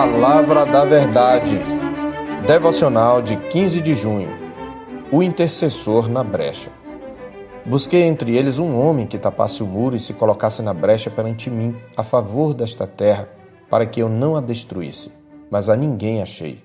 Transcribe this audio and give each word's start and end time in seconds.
Palavra 0.00 0.64
da 0.64 0.82
Verdade. 0.82 1.60
Devocional 2.46 3.20
de 3.20 3.36
15 3.36 3.82
de 3.82 3.92
junho. 3.92 4.30
O 5.12 5.22
intercessor 5.22 6.08
na 6.08 6.24
brecha. 6.24 6.70
Busquei 7.66 8.04
entre 8.04 8.34
eles 8.34 8.58
um 8.58 8.80
homem 8.80 9.06
que 9.06 9.18
tapasse 9.18 9.62
o 9.62 9.66
muro 9.66 9.94
e 9.94 10.00
se 10.00 10.14
colocasse 10.14 10.62
na 10.62 10.72
brecha 10.72 11.10
perante 11.10 11.50
mim, 11.50 11.76
a 11.94 12.02
favor 12.02 12.54
desta 12.54 12.86
terra, 12.86 13.28
para 13.68 13.84
que 13.84 14.00
eu 14.00 14.08
não 14.08 14.36
a 14.36 14.40
destruísse. 14.40 15.12
Mas 15.50 15.68
a 15.68 15.76
ninguém 15.76 16.22
achei. 16.22 16.64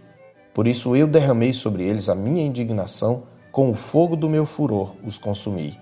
Por 0.53 0.65
isso 0.65 0.95
eu 0.95 1.05
derramei 1.05 1.51
sobre 1.51 1.83
eles 1.83 2.07
a 2.07 2.15
minha 2.15 2.45
indignação, 2.45 3.23
com 3.51 3.69
o 3.69 3.75
fogo 3.75 4.15
do 4.15 4.29
meu 4.29 4.45
furor 4.45 4.95
os 5.05 5.17
consumi. 5.17 5.77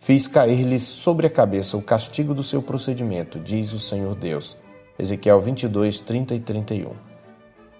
Fiz 0.00 0.26
cair-lhes 0.26 0.84
sobre 0.84 1.26
a 1.26 1.30
cabeça 1.30 1.76
o 1.76 1.82
castigo 1.82 2.32
do 2.32 2.42
seu 2.42 2.62
procedimento, 2.62 3.38
diz 3.38 3.74
o 3.74 3.78
Senhor 3.78 4.14
Deus. 4.14 4.63
Ezequiel 4.98 5.40
22, 5.40 6.00
30 6.00 6.34
e 6.34 6.40
31. 6.40 6.90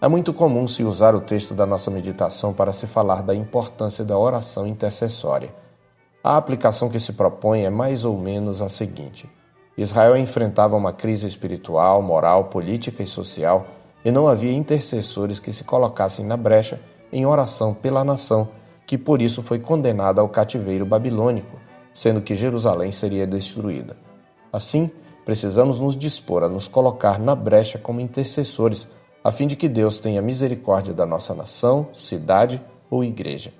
É 0.01 0.09
muito 0.09 0.33
comum 0.33 0.67
se 0.69 0.83
usar 0.85 1.15
o 1.15 1.21
texto 1.21 1.55
da 1.55 1.65
nossa 1.65 1.91
meditação 1.91 2.53
para 2.53 2.73
se 2.73 2.87
falar 2.87 3.23
da 3.23 3.35
importância 3.35 4.05
da 4.05 4.19
oração 4.19 4.67
intercessória. 4.67 5.55
A 6.23 6.37
aplicação 6.37 6.89
que 6.89 7.01
se 7.01 7.13
propõe 7.13 7.65
é 7.65 7.71
mais 7.71 8.05
ou 8.05 8.19
menos 8.19 8.61
a 8.61 8.69
seguinte: 8.69 9.29
Israel 9.77 10.17
enfrentava 10.17 10.77
uma 10.77 10.93
crise 10.93 11.27
espiritual, 11.27 12.03
moral, 12.03 12.45
política 12.45 13.03
e 13.03 13.07
social, 13.07 13.67
e 14.05 14.11
não 14.11 14.29
havia 14.29 14.53
intercessores 14.53 15.39
que 15.39 15.53
se 15.53 15.65
colocassem 15.65 16.25
na 16.25 16.37
brecha 16.37 16.81
em 17.13 17.25
oração 17.25 17.73
pela 17.73 18.05
nação, 18.05 18.49
que 18.87 18.99
por 18.99 19.23
isso 19.23 19.43
foi 19.43 19.59
condenada 19.59 20.21
ao 20.21 20.29
cativeiro 20.29 20.85
babilônico 20.85 21.65
sendo 21.95 22.21
que 22.21 22.35
Jerusalém 22.35 22.91
seria 22.91 23.27
destruída. 23.27 23.97
Assim, 24.53 24.91
precisamos 25.25 25.81
nos 25.81 25.97
dispor 25.97 26.43
a 26.43 26.49
nos 26.49 26.69
colocar 26.69 27.19
na 27.19 27.35
brecha 27.35 27.79
como 27.79 28.01
intercessores, 28.01 28.87
a 29.23 29.33
fim 29.33 29.47
de 29.47 29.57
que 29.57 29.69
Deus 29.69 29.99
tenha 29.99 30.21
misericórdia 30.21 30.93
da 30.93 31.07
nossa 31.07 31.35
nação, 31.35 31.89
cidade 31.95 32.63
ou 32.91 33.03
igreja. 33.03 33.53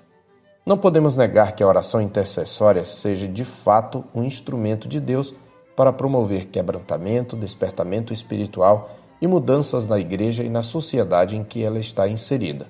Não 0.65 0.77
podemos 0.77 1.15
negar 1.15 1.53
que 1.53 1.63
a 1.63 1.67
oração 1.67 2.01
intercessória 2.01 2.83
seja 2.83 3.27
de 3.27 3.45
fato 3.45 4.03
um 4.13 4.23
instrumento 4.23 4.87
de 4.87 4.99
Deus 4.99 5.33
para 5.75 5.93
promover 5.93 6.45
quebrantamento, 6.45 7.35
despertamento 7.35 8.13
espiritual 8.13 8.89
e 9.21 9.27
mudanças 9.27 9.87
na 9.87 9.99
igreja 9.99 10.43
e 10.43 10.49
na 10.49 10.63
sociedade 10.63 11.35
em 11.35 11.43
que 11.43 11.63
ela 11.63 11.79
está 11.79 12.07
inserida. 12.07 12.67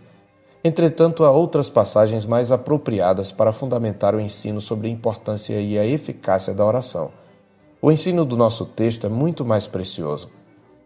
Entretanto, 0.64 1.24
há 1.24 1.32
outras 1.32 1.70
passagens 1.70 2.26
mais 2.26 2.52
apropriadas 2.52 3.32
para 3.32 3.52
fundamentar 3.52 4.16
o 4.16 4.20
ensino 4.20 4.60
sobre 4.60 4.88
a 4.88 4.92
importância 4.92 5.62
e 5.62 5.78
a 5.78 5.86
eficácia 5.86 6.54
da 6.54 6.66
oração. 6.66 7.12
O 7.82 7.92
ensino 7.92 8.26
do 8.26 8.38
nosso 8.38 8.66
texto 8.66 9.06
é 9.06 9.10
muito 9.10 9.44
mais 9.46 9.68
precioso. 9.68 10.30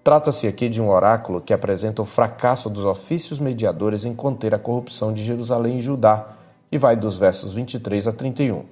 Trata-se 0.04 0.48
aqui 0.48 0.68
de 0.68 0.82
um 0.82 0.90
oráculo 0.90 1.40
que 1.40 1.54
apresenta 1.54 2.02
o 2.02 2.06
fracasso 2.06 2.70
dos 2.70 2.84
ofícios 2.84 3.40
mediadores 3.40 4.06
em 4.06 4.14
conter 4.14 4.54
a 4.54 4.60
corrupção 4.60 5.14
de 5.14 5.24
Jerusalém 5.24 5.80
e 5.80 5.82
Judá, 5.82 6.36
e 6.72 6.78
vai 6.78 6.96
dos 6.96 7.18
versos 7.18 7.54
23 7.54 8.08
a 8.08 8.12
31. 8.12 8.64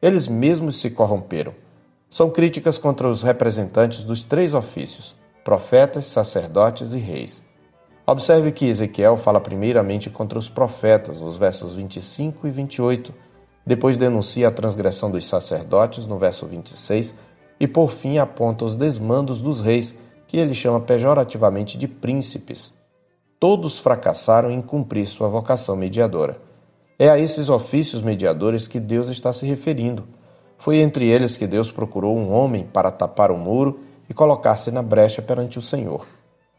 Eles 0.00 0.28
mesmos 0.28 0.80
se 0.80 0.90
corromperam. 0.90 1.54
São 2.10 2.30
críticas 2.30 2.78
contra 2.78 3.08
os 3.08 3.22
representantes 3.22 4.04
dos 4.04 4.22
três 4.22 4.54
ofícios: 4.54 5.14
profetas, 5.44 6.06
sacerdotes 6.06 6.92
e 6.92 6.98
reis. 6.98 7.42
Observe 8.06 8.50
que 8.50 8.66
Ezequiel 8.66 9.16
fala 9.16 9.40
primeiramente 9.40 10.10
contra 10.10 10.38
os 10.38 10.48
profetas, 10.48 11.20
nos 11.20 11.36
versos 11.36 11.74
25 11.74 12.46
e 12.46 12.50
28, 12.50 13.14
depois 13.64 13.96
denuncia 13.96 14.48
a 14.48 14.52
transgressão 14.52 15.10
dos 15.10 15.26
sacerdotes, 15.28 16.06
no 16.06 16.18
verso 16.18 16.46
26, 16.46 17.14
e 17.62 17.68
por 17.68 17.92
fim 17.92 18.18
aponta 18.18 18.64
os 18.64 18.74
desmandos 18.74 19.40
dos 19.40 19.60
reis, 19.60 19.94
que 20.26 20.36
ele 20.36 20.52
chama 20.52 20.80
pejorativamente 20.80 21.78
de 21.78 21.86
príncipes. 21.86 22.74
Todos 23.38 23.78
fracassaram 23.78 24.50
em 24.50 24.60
cumprir 24.60 25.06
sua 25.06 25.28
vocação 25.28 25.76
mediadora. 25.76 26.40
É 26.98 27.08
a 27.08 27.16
esses 27.16 27.48
ofícios 27.48 28.02
mediadores 28.02 28.66
que 28.66 28.80
Deus 28.80 29.06
está 29.06 29.32
se 29.32 29.46
referindo. 29.46 30.08
Foi 30.58 30.78
entre 30.78 31.08
eles 31.08 31.36
que 31.36 31.46
Deus 31.46 31.70
procurou 31.70 32.16
um 32.16 32.32
homem 32.32 32.66
para 32.66 32.90
tapar 32.90 33.30
o 33.30 33.38
muro 33.38 33.78
e 34.10 34.12
colocar-se 34.12 34.72
na 34.72 34.82
brecha 34.82 35.22
perante 35.22 35.56
o 35.56 35.62
Senhor. 35.62 36.04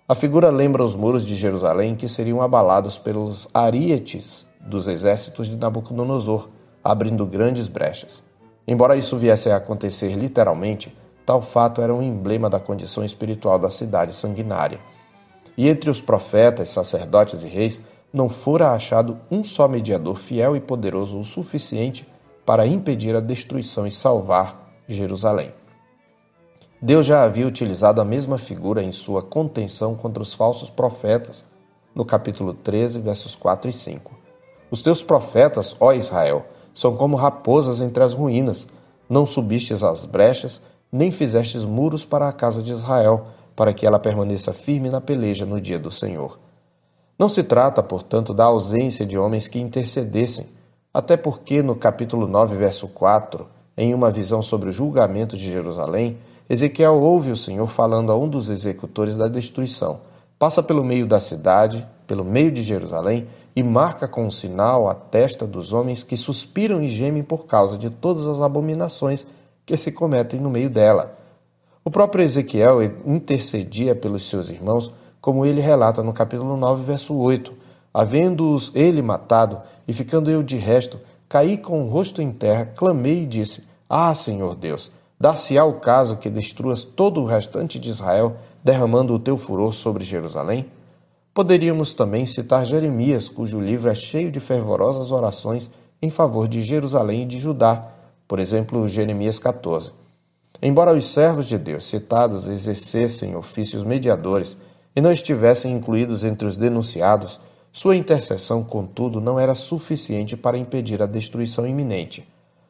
A 0.08 0.16
figura 0.16 0.50
lembra 0.50 0.86
os 0.86 0.96
muros 0.96 1.26
de 1.26 1.36
Jerusalém 1.36 1.98
que 1.98 2.08
seriam 2.08 2.42
abalados 2.42 2.98
pelos 2.98 3.50
arietes 3.54 4.48
dos 4.62 4.88
exércitos 4.88 5.50
de 5.50 5.58
Nabucodonosor, 5.58 6.48
abrindo 6.82 7.26
grandes 7.26 7.68
brechas. 7.68 8.24
Embora 8.68 8.96
isso 8.96 9.18
viesse 9.18 9.50
a 9.50 9.58
acontecer 9.58 10.16
literalmente, 10.16 10.96
tal 11.26 11.42
fato 11.42 11.82
era 11.82 11.94
um 11.94 12.02
emblema 12.02 12.50
da 12.50 12.60
condição 12.60 13.04
espiritual 13.04 13.60
da 13.60 13.70
cidade 13.70 14.14
sanguinária. 14.14 14.80
E 15.58 15.68
entre 15.68 15.90
os 15.90 16.02
profetas, 16.02 16.70
sacerdotes 16.70 17.44
e 17.44 17.48
reis, 17.48 17.82
não 18.12 18.30
fora 18.30 18.72
achado 18.72 19.20
um 19.30 19.44
só 19.44 19.68
mediador 19.68 20.16
fiel 20.16 20.56
e 20.56 20.60
poderoso 20.60 21.20
o 21.20 21.24
suficiente 21.24 22.08
para 22.46 22.68
impedir 22.68 23.16
a 23.16 23.20
destruição 23.20 23.88
e 23.88 23.92
salvar 23.92 24.72
Jerusalém. 24.88 25.52
Deus 26.82 27.06
já 27.06 27.24
havia 27.24 27.48
utilizado 27.48 28.02
a 28.02 28.06
mesma 28.06 28.38
figura 28.38 28.84
em 28.84 28.92
sua 28.92 29.24
contenção 29.24 29.96
contra 29.96 30.22
os 30.22 30.34
falsos 30.34 30.70
profetas, 30.70 31.46
no 31.96 32.04
capítulo 32.04 32.54
13, 32.54 33.00
versos 33.00 33.36
4 33.36 33.70
e 33.70 33.74
5. 33.74 34.20
Os 34.70 34.82
teus 34.82 35.02
profetas, 35.02 35.76
ó 35.80 35.94
Israel, 35.94 36.46
são 36.74 36.96
como 36.96 37.16
raposas 37.16 37.82
entre 37.82 38.04
as 38.04 38.14
ruínas. 38.14 38.68
Não 39.10 39.26
subistes 39.26 39.84
às 39.84 40.06
brechas, 40.06 40.62
nem 40.92 41.12
fizestes 41.12 41.64
muros 41.64 42.06
para 42.06 42.28
a 42.28 42.34
casa 42.34 42.62
de 42.62 42.72
Israel, 42.72 43.28
para 43.56 43.74
que 43.74 43.86
ela 43.86 44.00
permaneça 44.00 44.54
firme 44.54 44.90
na 44.90 45.02
peleja 45.02 45.46
no 45.46 45.62
dia 45.62 45.78
do 45.78 45.92
Senhor. 45.92 46.40
Não 47.18 47.30
se 47.30 47.44
trata, 47.44 47.84
portanto, 47.84 48.34
da 48.34 48.46
ausência 48.46 49.06
de 49.06 49.18
homens 49.18 49.48
que 49.48 49.60
intercedessem, 49.60 50.48
até 50.94 51.16
porque 51.16 51.62
no 51.62 51.76
capítulo 51.76 52.28
9, 52.28 52.56
verso 52.56 52.88
4, 52.88 53.46
em 53.78 53.94
uma 53.94 54.12
visão 54.12 54.42
sobre 54.42 54.70
o 54.70 54.74
julgamento 54.74 55.38
de 55.38 55.52
Jerusalém, 55.52 56.18
Ezequiel 56.50 57.02
ouve 57.02 57.32
o 57.32 57.38
Senhor 57.38 57.68
falando 57.68 58.12
a 58.12 58.18
um 58.18 58.28
dos 58.28 58.50
executores 58.50 59.16
da 59.16 59.28
destruição. 59.28 60.02
Passa 60.38 60.62
pelo 60.62 60.84
meio 60.84 61.08
da 61.08 61.20
cidade, 61.20 61.86
pelo 62.06 62.24
meio 62.24 62.52
de 62.52 62.62
Jerusalém, 62.62 63.28
e 63.56 63.62
marca 63.62 64.08
com 64.08 64.26
um 64.26 64.32
sinal 64.32 64.90
a 64.90 64.96
testa 64.96 65.46
dos 65.46 65.74
homens 65.74 66.04
que 66.04 66.18
suspiram 66.18 66.82
e 66.82 66.90
gemem 66.90 67.22
por 67.24 67.46
causa 67.46 67.78
de 67.78 67.90
todas 67.90 68.26
as 68.26 68.42
abominações 68.42 69.28
que 69.66 69.78
se 69.78 69.92
cometem 69.92 70.40
no 70.40 70.50
meio 70.50 70.70
dela. 70.70 71.18
O 71.86 71.92
próprio 71.92 72.24
Ezequiel 72.24 72.82
intercedia 73.06 73.94
pelos 73.94 74.28
seus 74.30 74.50
irmãos, 74.50 74.92
como 75.20 75.46
ele 75.46 75.62
relata 75.62 76.02
no 76.02 76.14
capítulo 76.14 76.58
9, 76.58 76.84
verso 76.84 77.14
8. 77.16 77.54
Havendo-os 77.94 78.72
ele 78.74 79.02
matado, 79.02 79.62
e 79.88 79.94
ficando 79.94 80.32
eu 80.32 80.42
de 80.42 80.58
resto, 80.58 81.00
caí 81.30 81.58
com 81.58 81.84
o 81.84 81.90
rosto 81.90 82.22
em 82.22 82.32
terra, 82.32 82.66
clamei 82.66 83.24
e 83.24 83.28
disse: 83.28 83.64
Ah, 83.90 84.14
Senhor 84.14 84.56
Deus! 84.56 84.92
Dar-se-á 85.20 85.64
o 85.64 85.74
caso 85.74 86.18
que 86.18 86.30
destruas 86.30 86.84
todo 86.84 87.22
o 87.22 87.26
restante 87.26 87.80
de 87.80 87.90
Israel, 87.90 88.36
derramando 88.64 89.14
o 89.14 89.20
teu 89.20 89.38
furor 89.38 89.74
sobre 89.74 90.04
Jerusalém? 90.04 90.66
Poderíamos 91.34 91.96
também 91.96 92.28
citar 92.28 92.64
Jeremias, 92.64 93.28
cujo 93.28 93.60
livro 93.60 93.90
é 93.90 93.96
cheio 93.96 94.32
de 94.32 94.40
fervorosas 94.40 95.12
orações 95.12 95.68
em 96.00 96.12
favor 96.12 96.48
de 96.48 96.62
Jerusalém 96.62 97.24
e 97.24 97.26
de 97.26 97.40
Judá, 97.40 97.88
por 98.28 98.38
exemplo, 98.38 98.88
Jeremias 98.88 99.40
14. 99.40 99.92
Embora 100.62 100.94
os 100.94 101.12
servos 101.12 101.48
de 101.48 101.58
Deus 101.58 101.86
citados 101.86 102.48
exercessem 102.48 103.36
ofícios 103.36 103.84
mediadores 103.84 104.56
e 104.96 105.02
não 105.02 105.12
estivessem 105.12 105.74
incluídos 105.74 106.24
entre 106.24 106.48
os 106.48 106.56
denunciados, 106.56 107.40
sua 107.72 107.96
intercessão, 107.96 108.64
contudo, 108.64 109.20
não 109.20 109.40
era 109.40 109.56
suficiente 109.56 110.38
para 110.38 110.56
impedir 110.56 111.02
a 111.02 111.08
destruição 111.08 111.66
iminente. 111.66 112.28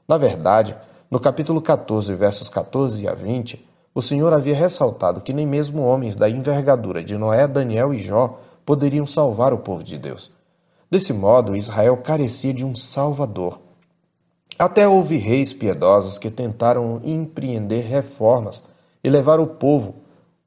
Na 0.07 0.15
verdade, 0.15 0.73
no 1.11 1.19
capítulo 1.19 1.61
14, 1.61 2.15
versos 2.15 2.47
14 2.47 3.05
a 3.09 3.13
20, 3.13 3.67
o 3.93 4.01
Senhor 4.01 4.31
havia 4.31 4.55
ressaltado 4.55 5.19
que 5.19 5.33
nem 5.33 5.45
mesmo 5.45 5.83
homens 5.83 6.15
da 6.15 6.29
envergadura 6.29 7.03
de 7.03 7.17
Noé, 7.17 7.45
Daniel 7.45 7.93
e 7.93 7.97
Jó 7.97 8.39
poderiam 8.65 9.05
salvar 9.05 9.53
o 9.53 9.59
povo 9.59 9.83
de 9.83 9.97
Deus. 9.97 10.31
Desse 10.89 11.11
modo, 11.11 11.55
Israel 11.55 11.97
carecia 11.97 12.53
de 12.53 12.65
um 12.65 12.75
Salvador. 12.75 13.59
Até 14.59 14.87
houve 14.87 15.17
reis 15.17 15.53
piedosos 15.53 16.17
que 16.17 16.29
tentaram 16.29 17.01
empreender 17.03 17.81
reformas 17.81 18.63
e 19.03 19.09
levar 19.09 19.39
o 19.39 19.47
povo 19.47 19.95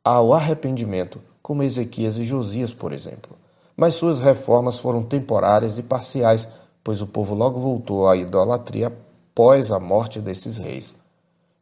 ao 0.04 0.32
arrependimento, 0.32 1.20
como 1.42 1.62
Ezequias 1.62 2.16
e 2.16 2.22
Josias, 2.22 2.72
por 2.72 2.92
exemplo. 2.92 3.36
Mas 3.76 3.94
suas 3.94 4.20
reformas 4.20 4.78
foram 4.78 5.02
temporárias 5.02 5.78
e 5.78 5.82
parciais, 5.82 6.48
pois 6.82 7.02
o 7.02 7.06
povo 7.06 7.34
logo 7.34 7.58
voltou 7.58 8.08
à 8.08 8.16
idolatria 8.16 8.86
após 8.86 9.70
a 9.70 9.78
morte 9.78 10.20
desses 10.20 10.56
reis, 10.56 10.96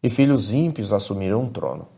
e 0.03 0.09
filhos 0.09 0.53
ímpios 0.53 0.93
assumiram 0.93 1.45
o 1.45 1.51
trono. 1.51 1.89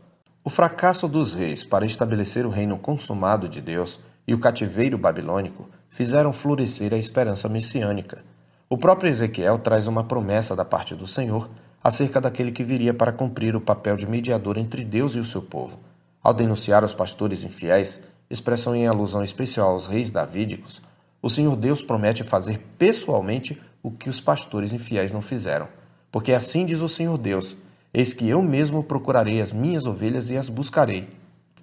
O 0.43 0.49
fracasso 0.49 1.07
dos 1.07 1.33
reis 1.33 1.63
para 1.63 1.85
estabelecer 1.85 2.45
o 2.45 2.49
reino 2.49 2.79
consumado 2.79 3.49
de 3.49 3.59
Deus 3.59 3.99
e 4.27 4.33
o 4.33 4.39
cativeiro 4.39 4.97
babilônico 4.97 5.69
fizeram 5.89 6.33
florescer 6.33 6.93
a 6.93 6.97
esperança 6.97 7.47
messiânica. 7.47 8.23
O 8.69 8.77
próprio 8.77 9.09
Ezequiel 9.09 9.59
traz 9.59 9.87
uma 9.87 10.03
promessa 10.03 10.55
da 10.55 10.65
parte 10.65 10.93
do 10.93 11.07
Senhor 11.07 11.49
acerca 11.81 12.19
daquele 12.19 12.51
que 12.51 12.63
viria 12.63 12.93
para 12.93 13.13
cumprir 13.13 13.55
o 13.55 13.61
papel 13.61 13.95
de 13.95 14.05
mediador 14.05 14.57
entre 14.57 14.83
Deus 14.83 15.15
e 15.15 15.19
o 15.19 15.25
seu 15.25 15.41
povo. 15.41 15.79
Ao 16.21 16.33
denunciar 16.33 16.83
os 16.83 16.93
pastores 16.93 17.45
infiéis, 17.45 17.99
expressão 18.29 18.75
em 18.75 18.85
alusão 18.85 19.23
especial 19.23 19.69
aos 19.69 19.87
reis 19.87 20.11
davídicos, 20.11 20.81
o 21.21 21.29
Senhor 21.29 21.55
Deus 21.55 21.81
promete 21.81 22.23
fazer 22.23 22.59
pessoalmente 22.77 23.61
o 23.81 23.89
que 23.89 24.09
os 24.09 24.19
pastores 24.19 24.73
infiéis 24.73 25.13
não 25.13 25.21
fizeram. 25.21 25.69
Porque 26.11 26.33
assim 26.33 26.65
diz 26.65 26.81
o 26.81 26.89
Senhor 26.89 27.17
Deus: 27.17 27.55
Eis 27.93 28.11
que 28.11 28.27
eu 28.27 28.41
mesmo 28.41 28.83
procurarei 28.83 29.41
as 29.41 29.53
minhas 29.53 29.85
ovelhas 29.85 30.29
e 30.29 30.35
as 30.35 30.49
buscarei. 30.49 31.07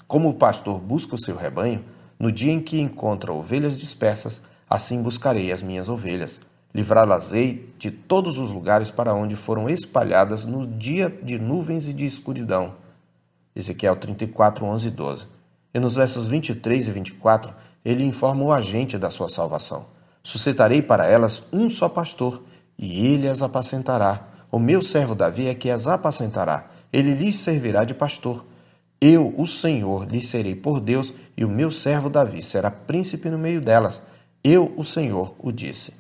Como 0.06 0.30
o 0.30 0.34
pastor 0.34 0.80
busca 0.80 1.14
o 1.14 1.18
seu 1.18 1.36
rebanho, 1.36 1.84
no 2.18 2.30
dia 2.30 2.52
em 2.52 2.60
que 2.60 2.80
encontra 2.80 3.32
ovelhas 3.32 3.76
dispersas, 3.76 4.42
assim 4.68 5.02
buscarei 5.02 5.52
as 5.52 5.62
minhas 5.62 5.88
ovelhas. 5.88 6.40
Livrá-las-ei 6.74 7.72
de 7.78 7.90
todos 7.90 8.38
os 8.38 8.50
lugares 8.50 8.90
para 8.90 9.14
onde 9.14 9.36
foram 9.36 9.70
espalhadas 9.70 10.44
no 10.44 10.66
dia 10.66 11.08
de 11.22 11.38
nuvens 11.38 11.86
e 11.86 11.92
de 11.92 12.04
escuridão. 12.06 12.74
Ezequiel 13.54 13.94
34, 13.94 14.64
11 14.64 14.88
e 14.88 14.90
12. 14.90 15.26
E 15.72 15.78
nos 15.78 15.94
versos 15.94 16.26
23 16.26 16.88
e 16.88 16.90
24, 16.90 17.54
ele 17.84 18.04
informa 18.04 18.42
o 18.42 18.52
agente 18.52 18.98
da 18.98 19.10
sua 19.10 19.28
salvação. 19.28 19.86
Suscitarei 20.22 20.82
para 20.82 21.06
elas 21.06 21.42
um 21.52 21.68
só 21.68 21.88
pastor, 21.88 22.42
e 22.78 23.06
ele 23.06 23.28
as 23.28 23.42
apacentará. 23.42 24.28
O 24.50 24.58
meu 24.58 24.82
servo 24.82 25.14
Davi 25.14 25.46
é 25.48 25.54
que 25.54 25.70
as 25.70 25.86
apacentará. 25.86 26.66
Ele 26.92 27.14
lhes 27.14 27.36
servirá 27.36 27.84
de 27.84 27.94
pastor. 27.94 28.44
Eu, 29.06 29.34
o 29.36 29.46
Senhor, 29.46 30.10
lhes 30.10 30.28
serei 30.28 30.54
por 30.54 30.80
Deus, 30.80 31.12
e 31.36 31.44
o 31.44 31.48
meu 31.50 31.70
servo 31.70 32.08
Davi 32.08 32.42
será 32.42 32.70
príncipe 32.70 33.28
no 33.28 33.36
meio 33.36 33.60
delas. 33.60 34.02
Eu, 34.42 34.72
o 34.78 34.82
Senhor, 34.82 35.34
o 35.38 35.52
disse. 35.52 35.92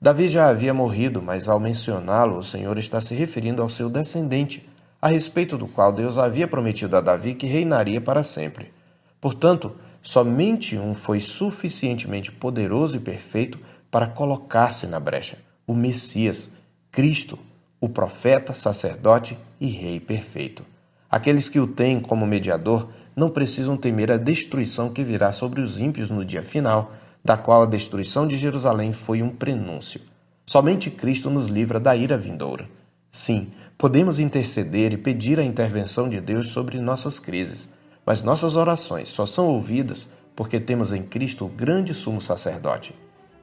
Davi 0.00 0.26
já 0.26 0.48
havia 0.48 0.74
morrido, 0.74 1.22
mas 1.22 1.48
ao 1.48 1.60
mencioná-lo, 1.60 2.36
o 2.36 2.42
Senhor 2.42 2.76
está 2.78 3.00
se 3.00 3.14
referindo 3.14 3.62
ao 3.62 3.68
seu 3.68 3.88
descendente, 3.88 4.68
a 5.00 5.06
respeito 5.06 5.56
do 5.56 5.68
qual 5.68 5.92
Deus 5.92 6.18
havia 6.18 6.48
prometido 6.48 6.96
a 6.96 7.00
Davi 7.00 7.36
que 7.36 7.46
reinaria 7.46 8.00
para 8.00 8.24
sempre. 8.24 8.72
Portanto, 9.20 9.76
somente 10.02 10.76
um 10.76 10.96
foi 10.96 11.20
suficientemente 11.20 12.32
poderoso 12.32 12.96
e 12.96 13.00
perfeito 13.00 13.60
para 13.88 14.08
colocar-se 14.08 14.84
na 14.88 14.98
brecha: 14.98 15.38
o 15.64 15.74
Messias, 15.74 16.50
Cristo, 16.90 17.38
o 17.80 17.88
profeta, 17.88 18.52
sacerdote 18.52 19.38
e 19.60 19.68
rei 19.68 20.00
perfeito. 20.00 20.71
Aqueles 21.12 21.48
que 21.48 21.60
o 21.60 21.66
têm 21.66 22.00
como 22.00 22.26
mediador 22.26 22.88
não 23.14 23.30
precisam 23.30 23.76
temer 23.76 24.10
a 24.10 24.16
destruição 24.16 24.88
que 24.88 25.04
virá 25.04 25.30
sobre 25.30 25.60
os 25.60 25.78
ímpios 25.78 26.10
no 26.10 26.24
dia 26.24 26.42
final, 26.42 26.92
da 27.22 27.36
qual 27.36 27.62
a 27.62 27.66
destruição 27.66 28.26
de 28.26 28.34
Jerusalém 28.34 28.92
foi 28.92 29.22
um 29.22 29.28
prenúncio. 29.28 30.00
Somente 30.46 30.90
Cristo 30.90 31.28
nos 31.28 31.46
livra 31.46 31.78
da 31.78 31.94
ira 31.94 32.16
vindoura. 32.16 32.68
Sim, 33.10 33.52
podemos 33.76 34.18
interceder 34.18 34.92
e 34.92 34.96
pedir 34.96 35.38
a 35.38 35.44
intervenção 35.44 36.08
de 36.08 36.20
Deus 36.20 36.48
sobre 36.48 36.80
nossas 36.80 37.20
crises 37.20 37.68
mas 38.04 38.22
nossas 38.22 38.56
orações 38.56 39.08
só 39.08 39.24
são 39.24 39.48
ouvidas 39.48 40.08
porque 40.34 40.58
temos 40.58 40.92
em 40.92 41.02
Cristo 41.02 41.44
o 41.44 41.48
grande 41.48 41.94
sumo 41.94 42.20
sacerdote. 42.20 42.94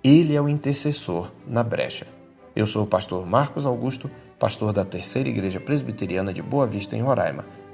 Ele 0.03 0.35
é 0.35 0.41
o 0.41 0.49
intercessor 0.49 1.31
na 1.47 1.63
brecha. 1.63 2.07
Eu 2.55 2.65
sou 2.65 2.83
o 2.83 2.87
pastor 2.87 3.25
Marcos 3.25 3.65
Augusto, 3.65 4.09
pastor 4.37 4.73
da 4.73 4.83
Terceira 4.83 5.29
Igreja 5.29 5.59
Presbiteriana 5.59 6.33
de 6.33 6.41
Boa 6.41 6.65
Vista, 6.65 6.95
em 6.95 7.01
Roraima. 7.01 7.45